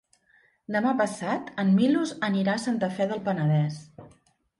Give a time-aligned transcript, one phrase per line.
[0.75, 3.79] Demà passat en Milos anirà a Santa Fe del Penedès.